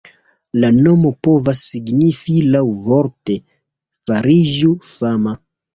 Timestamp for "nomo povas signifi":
0.77-2.39